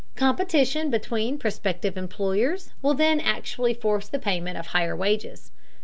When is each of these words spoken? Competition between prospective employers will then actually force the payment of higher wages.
Competition 0.15 0.89
between 0.89 1.37
prospective 1.37 1.95
employers 1.95 2.71
will 2.81 2.95
then 2.95 3.19
actually 3.19 3.75
force 3.75 4.07
the 4.07 4.17
payment 4.17 4.57
of 4.57 4.65
higher 4.65 4.95
wages. 4.95 5.51